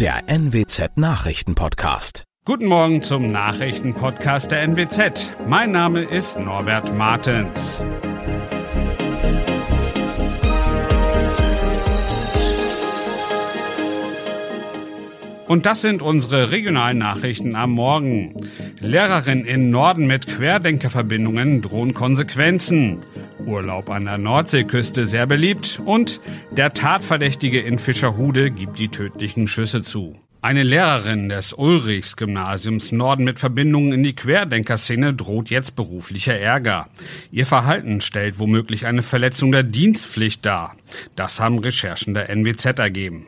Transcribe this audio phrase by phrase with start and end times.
[0.00, 2.24] der NWZ Nachrichtenpodcast.
[2.46, 5.30] Guten Morgen zum Nachrichtenpodcast der NWZ.
[5.46, 7.84] Mein Name ist Norbert Martens.
[15.50, 18.48] Und das sind unsere regionalen Nachrichten am Morgen.
[18.78, 23.00] Lehrerin in Norden mit Querdenkerverbindungen drohen Konsequenzen.
[23.44, 26.20] Urlaub an der Nordseeküste sehr beliebt und
[26.52, 30.20] der Tatverdächtige in Fischerhude gibt die tödlichen Schüsse zu.
[30.42, 36.88] Eine Lehrerin des Ulrichs-Gymnasiums Norden mit Verbindungen in die Querdenkerszene droht jetzt beruflicher Ärger.
[37.30, 40.76] Ihr Verhalten stellt womöglich eine Verletzung der Dienstpflicht dar.
[41.14, 43.26] Das haben Recherchen der NWZ ergeben.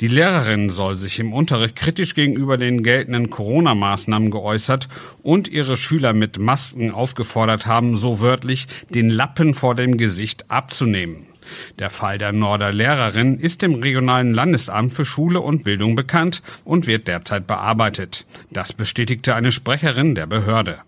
[0.00, 4.88] Die Lehrerin soll sich im Unterricht kritisch gegenüber den geltenden Corona-Maßnahmen geäußert
[5.22, 11.26] und ihre Schüler mit Masken aufgefordert haben, so wörtlich den Lappen vor dem Gesicht abzunehmen.
[11.78, 16.86] Der Fall der Norder Lehrerin ist dem regionalen Landesamt für Schule und Bildung bekannt und
[16.86, 18.26] wird derzeit bearbeitet.
[18.50, 20.80] Das bestätigte eine Sprecherin der Behörde.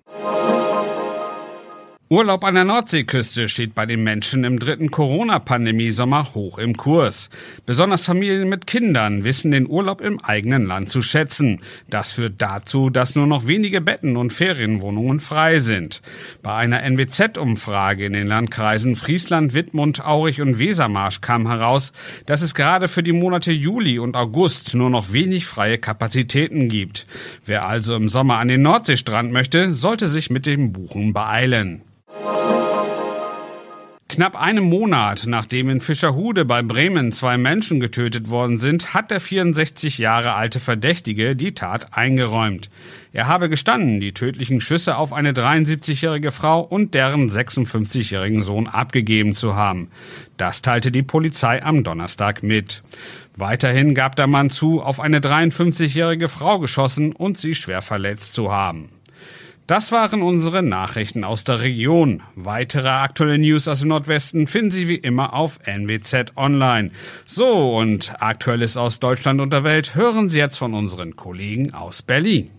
[2.11, 7.29] Urlaub an der Nordseeküste steht bei den Menschen im dritten Corona-Pandemie-Sommer hoch im Kurs.
[7.67, 11.61] Besonders Familien mit Kindern wissen den Urlaub im eigenen Land zu schätzen.
[11.91, 16.01] Das führt dazu, dass nur noch wenige Betten und Ferienwohnungen frei sind.
[16.43, 21.93] Bei einer NWZ-Umfrage in den Landkreisen Friesland, Wittmund, Aurich und Wesermarsch kam heraus,
[22.25, 27.07] dass es gerade für die Monate Juli und August nur noch wenig freie Kapazitäten gibt.
[27.45, 31.83] Wer also im Sommer an den Nordseestrand möchte, sollte sich mit dem Buchen beeilen.
[34.19, 39.21] Knapp einem Monat nachdem in Fischerhude bei Bremen zwei Menschen getötet worden sind, hat der
[39.21, 42.69] 64 Jahre alte Verdächtige die Tat eingeräumt.
[43.13, 49.37] Er habe gestanden, die tödlichen Schüsse auf eine 73-jährige Frau und deren 56-jährigen Sohn abgegeben
[49.37, 49.89] zu haben.
[50.37, 52.83] Das teilte die Polizei am Donnerstag mit.
[53.37, 58.51] Weiterhin gab der Mann zu, auf eine 53-jährige Frau geschossen und sie schwer verletzt zu
[58.51, 58.89] haben.
[59.69, 62.23] Das waren unsere Nachrichten aus der Region.
[62.35, 66.91] Weitere aktuelle News aus dem Nordwesten finden Sie wie immer auf NWZ Online.
[67.27, 72.01] So, und Aktuelles aus Deutschland und der Welt hören Sie jetzt von unseren Kollegen aus
[72.01, 72.51] Berlin.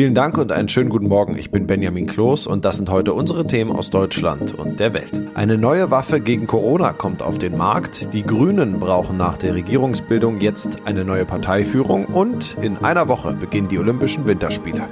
[0.00, 1.36] Vielen Dank und einen schönen guten Morgen.
[1.36, 5.12] Ich bin Benjamin Kloß und das sind heute unsere Themen aus Deutschland und der Welt.
[5.34, 8.14] Eine neue Waffe gegen Corona kommt auf den Markt.
[8.14, 13.68] Die Grünen brauchen nach der Regierungsbildung jetzt eine neue Parteiführung und in einer Woche beginnen
[13.68, 14.88] die Olympischen Winterspiele.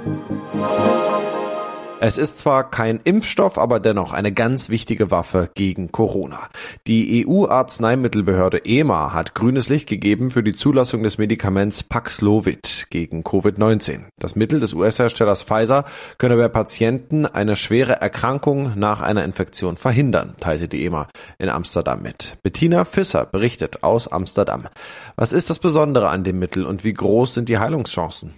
[2.01, 6.47] Es ist zwar kein Impfstoff, aber dennoch eine ganz wichtige Waffe gegen Corona.
[6.87, 14.03] Die EU-Arzneimittelbehörde EMA hat grünes Licht gegeben für die Zulassung des Medikaments Paxlovid gegen Covid-19.
[14.17, 15.83] Das Mittel des US-Herstellers Pfizer
[16.17, 22.01] könne bei Patienten eine schwere Erkrankung nach einer Infektion verhindern, teilte die EMA in Amsterdam
[22.01, 22.37] mit.
[22.43, 24.69] Bettina Fisser berichtet aus Amsterdam.
[25.17, 28.35] Was ist das Besondere an dem Mittel und wie groß sind die Heilungschancen?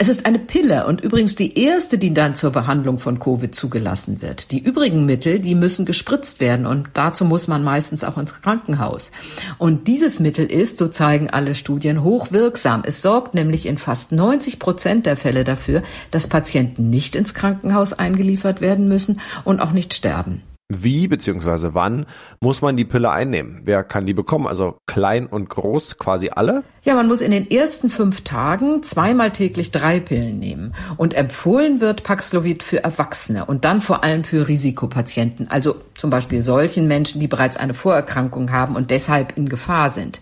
[0.00, 4.22] Es ist eine Pille und übrigens die erste, die dann zur Behandlung von Covid zugelassen
[4.22, 4.52] wird.
[4.52, 9.10] Die übrigen Mittel, die müssen gespritzt werden und dazu muss man meistens auch ins Krankenhaus.
[9.58, 12.82] Und dieses Mittel ist, so zeigen alle Studien, hochwirksam.
[12.84, 15.82] Es sorgt nämlich in fast 90 Prozent der Fälle dafür,
[16.12, 20.42] dass Patienten nicht ins Krankenhaus eingeliefert werden müssen und auch nicht sterben.
[20.70, 21.70] Wie bzw.
[21.72, 22.04] wann
[22.40, 23.62] muss man die Pille einnehmen?
[23.64, 24.46] Wer kann die bekommen?
[24.46, 26.62] Also klein und groß, quasi alle?
[26.82, 30.74] Ja, man muss in den ersten fünf Tagen zweimal täglich drei Pillen nehmen.
[30.98, 36.42] Und empfohlen wird Paxlovid für Erwachsene und dann vor allem für Risikopatienten, also zum Beispiel
[36.42, 40.20] solchen Menschen, die bereits eine Vorerkrankung haben und deshalb in Gefahr sind.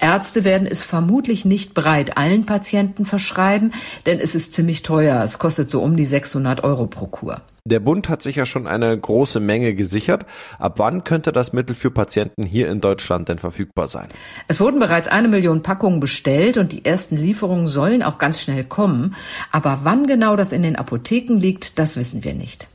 [0.00, 3.72] Ärzte werden es vermutlich nicht bereit allen Patienten verschreiben,
[4.04, 5.22] denn es ist ziemlich teuer.
[5.24, 7.40] Es kostet so um die 600 Euro pro Kur.
[7.68, 10.24] Der Bund hat sich ja schon eine große Menge gesichert.
[10.58, 14.08] Ab wann könnte das Mittel für Patienten hier in Deutschland denn verfügbar sein?
[14.46, 18.64] Es wurden bereits eine Million Packungen bestellt und die ersten Lieferungen sollen auch ganz schnell
[18.64, 19.14] kommen.
[19.52, 22.68] Aber wann genau das in den Apotheken liegt, das wissen wir nicht.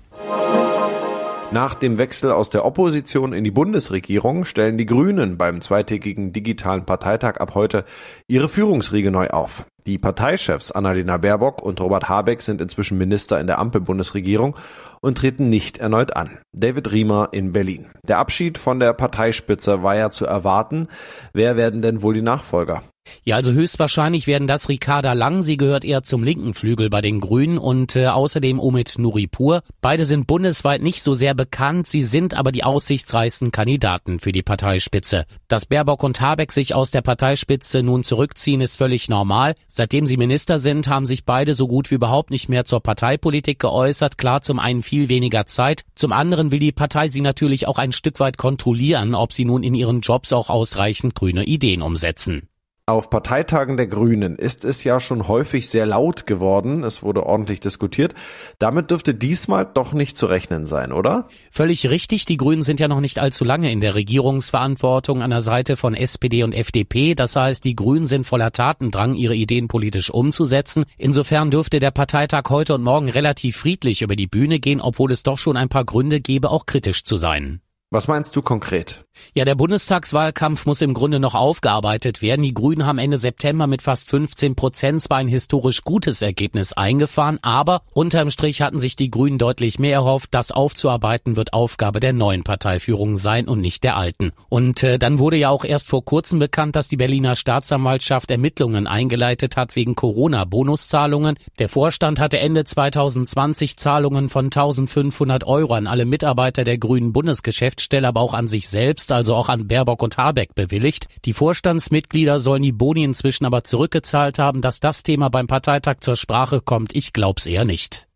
[1.52, 6.86] Nach dem Wechsel aus der Opposition in die Bundesregierung stellen die Grünen beim zweitägigen digitalen
[6.86, 7.86] Parteitag ab heute
[8.28, 9.66] ihre Führungsriege neu auf.
[9.86, 14.56] Die Parteichefs Annalena Baerbock und Robert Habeck sind inzwischen Minister in der Ampel-Bundesregierung
[15.04, 16.40] und treten nicht erneut an.
[16.54, 17.88] David Riemer in Berlin.
[18.08, 20.88] Der Abschied von der Parteispitze war ja zu erwarten.
[21.34, 22.84] Wer werden denn wohl die Nachfolger?
[23.26, 27.20] Ja, also höchstwahrscheinlich werden das Ricarda Lang, sie gehört eher zum linken Flügel bei den
[27.20, 29.62] Grünen und äh, außerdem Omid Nuripur.
[29.82, 34.44] Beide sind bundesweit nicht so sehr bekannt, sie sind aber die aussichtsreichsten Kandidaten für die
[34.44, 35.26] Parteispitze.
[35.48, 39.56] Dass Baerbock und Habeck sich aus der Parteispitze nun zurückziehen, ist völlig normal.
[39.68, 43.60] Seitdem sie Minister sind, haben sich beide so gut wie überhaupt nicht mehr zur Parteipolitik
[43.60, 44.18] geäußert.
[44.18, 47.94] Klar, zum einen viel weniger Zeit, zum anderen will die Partei sie natürlich auch ein
[47.94, 52.48] Stück weit kontrollieren, ob sie nun in ihren Jobs auch ausreichend grüne Ideen umsetzen.
[52.86, 56.84] Auf Parteitagen der Grünen ist es ja schon häufig sehr laut geworden.
[56.84, 58.14] Es wurde ordentlich diskutiert.
[58.60, 61.30] Damit dürfte diesmal doch nicht zu rechnen sein, oder?
[61.50, 62.26] Völlig richtig.
[62.26, 65.94] Die Grünen sind ja noch nicht allzu lange in der Regierungsverantwortung an der Seite von
[65.94, 67.16] SPD und FDP.
[67.16, 70.84] Das heißt, die Grünen sind voller Tatendrang, ihre Ideen politisch umzusetzen.
[70.98, 75.24] Insofern dürfte der Parteitag heute und morgen relativ friedlich über die Bühne gehen, obwohl es
[75.24, 77.62] doch schon ein paar Gründe gäbe, auch kritisch zu sein.
[77.92, 79.06] Was meinst du konkret?
[79.34, 82.44] Ja, der Bundestagswahlkampf muss im Grunde noch aufgearbeitet werden.
[82.44, 87.40] Die Grünen haben Ende September mit fast 15 Prozent zwar ein historisch gutes Ergebnis eingefahren,
[87.42, 90.30] aber unterm Strich hatten sich die Grünen deutlich mehr erhofft.
[90.34, 94.34] Das aufzuarbeiten wird Aufgabe der neuen Parteiführung sein und nicht der alten.
[94.50, 98.88] Und äh, dann wurde ja auch erst vor kurzem bekannt, dass die Berliner Staatsanwaltschaft Ermittlungen
[98.88, 101.38] eingeleitet hat wegen Corona-Bonuszahlungen.
[101.60, 107.94] Der Vorstand hatte Ende 2020 Zahlungen von 1500 Euro an alle Mitarbeiter der Grünen Bundesgeschäftsstelle
[107.94, 111.08] Stelle aber auch an sich selbst, also auch an Baerbock und Habeck bewilligt.
[111.26, 114.62] Die Vorstandsmitglieder sollen die Boni inzwischen aber zurückgezahlt haben.
[114.62, 118.08] Dass das Thema beim Parteitag zur Sprache kommt, ich glaub's eher nicht.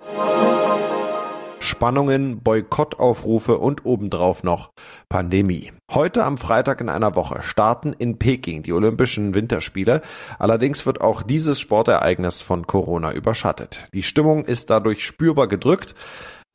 [1.60, 4.72] Spannungen, Boykottaufrufe und obendrauf noch
[5.10, 5.72] Pandemie.
[5.92, 10.02] Heute am Freitag in einer Woche starten in Peking die Olympischen Winterspiele.
[10.40, 13.88] Allerdings wird auch dieses Sportereignis von Corona überschattet.
[13.94, 15.96] Die Stimmung ist dadurch spürbar gedrückt.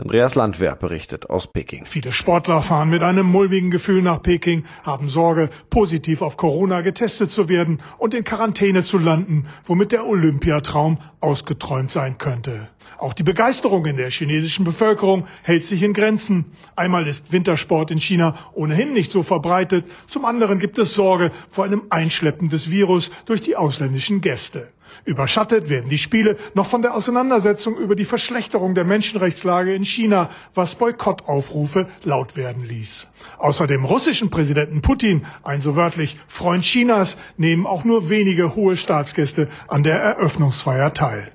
[0.03, 1.85] Andreas Landwehr berichtet aus Peking.
[1.85, 7.31] Viele Sportler fahren mit einem mulmigen Gefühl nach Peking, haben Sorge, positiv auf Corona getestet
[7.31, 12.69] zu werden und in Quarantäne zu landen, womit der Olympiatraum ausgeträumt sein könnte.
[12.99, 16.47] Auch die Begeisterung in der chinesischen Bevölkerung hält sich in Grenzen.
[16.75, 21.65] Einmal ist Wintersport in China ohnehin nicht so verbreitet, zum anderen gibt es Sorge vor
[21.65, 24.73] einem Einschleppen des Virus durch die ausländischen Gäste.
[25.05, 30.31] Überschattet werden die Spiele noch von der Auseinandersetzung über die Verschlechterung der Menschenrechtslage in China,
[30.55, 33.09] was Boykottaufrufe laut werden ließ.
[33.39, 38.77] Außer dem russischen Präsidenten Putin, ein so wörtlich Freund Chinas, nehmen auch nur wenige hohe
[38.77, 41.33] Staatsgäste an der Eröffnungsfeier teil.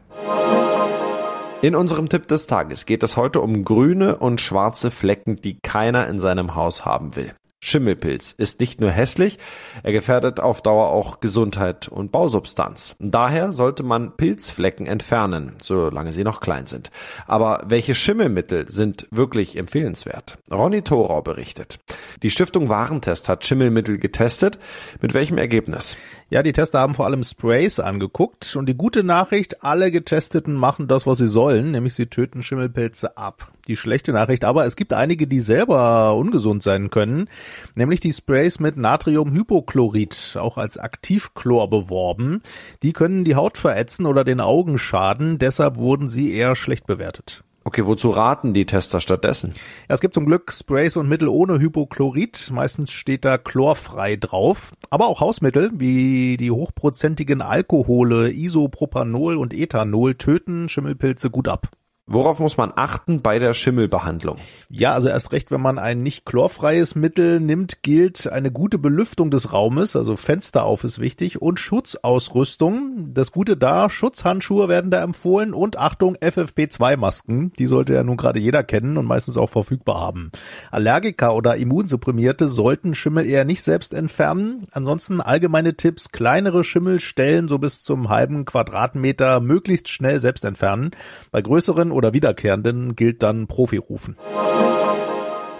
[1.61, 6.07] In unserem Tipp des Tages geht es heute um grüne und schwarze Flecken, die keiner
[6.07, 7.33] in seinem Haus haben will.
[7.59, 9.39] Schimmelpilz ist nicht nur hässlich,
[9.81, 12.95] er gefährdet auf Dauer auch Gesundheit und Bausubstanz.
[12.99, 16.91] Daher sollte man Pilzflecken entfernen, solange sie noch klein sind.
[17.25, 20.37] Aber welche Schimmelmittel sind wirklich empfehlenswert?
[20.51, 21.79] Ronny Thorau berichtet.
[22.21, 24.59] Die Stiftung Warentest hat Schimmelmittel getestet.
[25.01, 25.97] Mit welchem Ergebnis?
[26.29, 30.87] Ja, die Tester haben vor allem Sprays angeguckt und die gute Nachricht, alle Getesteten machen
[30.87, 33.51] das, was sie sollen, nämlich sie töten Schimmelpilze ab.
[33.67, 37.29] Die schlechte Nachricht aber, es gibt einige, die selber ungesund sein können,
[37.75, 42.41] nämlich die Sprays mit Natriumhypochlorid, auch als Aktivchlor beworben.
[42.81, 47.43] Die können die Haut verätzen oder den Augen schaden, deshalb wurden sie eher schlecht bewertet.
[47.67, 49.49] Okay, wozu raten die Tester stattdessen?
[49.89, 52.49] Ja, es gibt zum Glück Sprays und Mittel ohne Hypochlorid.
[52.53, 54.73] Meistens steht da chlorfrei drauf.
[54.89, 61.67] Aber auch Hausmittel wie die hochprozentigen Alkohole Isopropanol und Ethanol töten Schimmelpilze gut ab.
[62.09, 64.37] Worauf muss man achten bei der Schimmelbehandlung?
[64.69, 69.29] Ja, also erst recht, wenn man ein nicht chlorfreies Mittel nimmt, gilt eine gute Belüftung
[69.29, 73.13] des Raumes, also Fenster auf ist wichtig und Schutzausrüstung.
[73.13, 77.51] Das Gute da, Schutzhandschuhe werden da empfohlen und Achtung, FFP2-Masken.
[77.59, 80.31] Die sollte ja nun gerade jeder kennen und meistens auch verfügbar haben.
[80.71, 84.67] Allergiker oder Immunsupprimierte sollten Schimmel eher nicht selbst entfernen.
[84.71, 90.91] Ansonsten allgemeine Tipps, kleinere Schimmelstellen so bis zum halben Quadratmeter möglichst schnell selbst entfernen.
[91.31, 94.15] Bei größeren oder Wiederkehrenden gilt dann Profi rufen.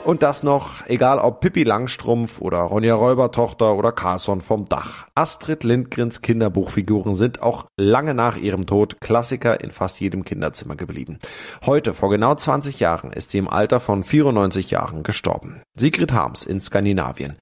[0.08, 5.08] Und das noch, egal ob Pippi Langstrumpf oder Ronja Räubertochter oder Carson vom Dach.
[5.16, 11.20] Astrid Lindgrens Kinderbuchfiguren sind auch lange nach ihrem Tod Klassiker in fast jedem Kinderzimmer geblieben.
[11.66, 15.62] Heute, vor genau 20 Jahren, ist sie im Alter von 94 Jahren gestorben.
[15.76, 17.36] Sigrid Harms in Skandinavien.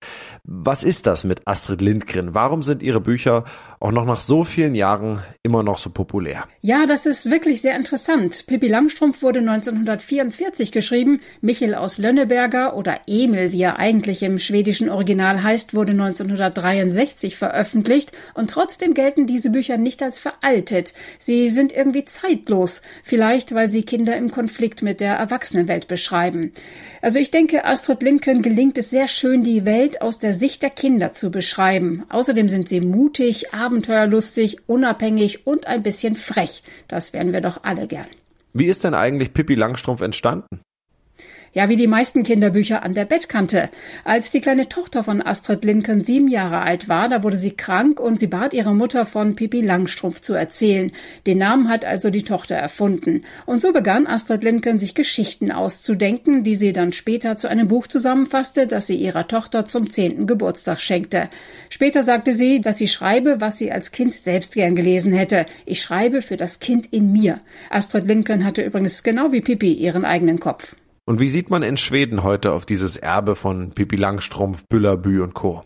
[0.44, 2.34] Was ist das mit Astrid Lindgren?
[2.34, 3.44] Warum sind ihre Bücher
[3.86, 6.46] auch noch nach so vielen Jahren immer noch so populär?
[6.62, 8.46] Ja, das ist wirklich sehr interessant.
[8.48, 11.20] Pippi Langstrumpf wurde 1944 geschrieben.
[11.42, 18.12] Michel aus Lönneberger oder Emil, wie er eigentlich im schwedischen Original heißt, wurde 1963 veröffentlicht.
[18.34, 20.96] Und trotzdem gelten diese Bücher nicht als veraltet.
[21.20, 22.82] Sie sind irgendwie zeitlos.
[23.04, 26.54] Vielleicht, weil sie Kinder im Konflikt mit der Erwachsenenwelt beschreiben.
[27.04, 30.72] Also ich denke, Astrid Lindgren gelingt es sehr schön, die Welt aus der Sicht der
[30.72, 32.04] Kinder zu beschreiben.
[32.10, 36.64] Außerdem sind sie mutig, abenteuerlich abenteuerlustig, unabhängig und ein bisschen frech.
[36.88, 38.08] Das wären wir doch alle gern.
[38.54, 40.62] Wie ist denn eigentlich Pippi Langstrumpf entstanden?
[41.56, 43.70] Ja, wie die meisten Kinderbücher an der Bettkante.
[44.04, 48.02] Als die kleine Tochter von Astrid Lindgren sieben Jahre alt war, da wurde sie krank
[48.02, 50.92] und sie bat ihre Mutter von Pippi Langstrumpf zu erzählen.
[51.26, 53.24] Den Namen hat also die Tochter erfunden.
[53.46, 57.88] Und so begann Astrid Lindgren sich Geschichten auszudenken, die sie dann später zu einem Buch
[57.88, 61.30] zusammenfasste, das sie ihrer Tochter zum zehnten Geburtstag schenkte.
[61.70, 65.46] Später sagte sie, dass sie schreibe, was sie als Kind selbst gern gelesen hätte.
[65.66, 67.40] Ich schreibe für das Kind in mir.
[67.70, 70.76] Astrid Lindgren hatte übrigens genau wie Pippi ihren eigenen Kopf.
[71.08, 75.36] Und wie sieht man in Schweden heute auf dieses Erbe von Pippi Langstrumpf, Büllerbü und
[75.36, 75.64] Co.?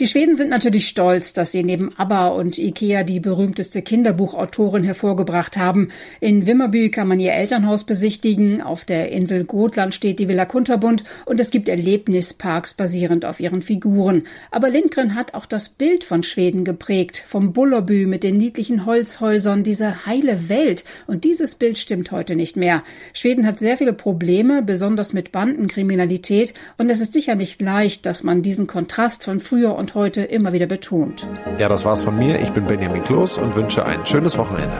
[0.00, 5.58] Die Schweden sind natürlich stolz, dass sie neben ABBA und Ikea die berühmteste Kinderbuchautorin hervorgebracht
[5.58, 5.88] haben.
[6.20, 11.04] In Wimmerby kann man ihr Elternhaus besichtigen, auf der Insel Gotland steht die Villa Kunterbund
[11.26, 14.22] und es gibt Erlebnisparks basierend auf ihren Figuren.
[14.50, 19.64] Aber Lindgren hat auch das Bild von Schweden geprägt, vom Bullerby mit den niedlichen Holzhäusern,
[19.64, 20.84] diese heile Welt.
[21.08, 22.84] Und dieses Bild stimmt heute nicht mehr.
[23.12, 28.22] Schweden hat sehr viele Probleme, besonders mit Bandenkriminalität und es ist sicher nicht leicht, dass
[28.22, 31.26] man diesen Kontrast von früher und heute immer wieder betont.
[31.58, 32.40] Ja, das war's von mir.
[32.40, 34.76] Ich bin Benjamin Kloß und wünsche ein schönes Wochenende.